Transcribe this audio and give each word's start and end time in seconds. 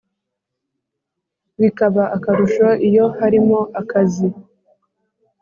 Bikaba 1.61 2.03
akarusho 2.15 2.67
iyo 2.87 3.05
harimo 3.17 3.59
akazi 3.81 4.27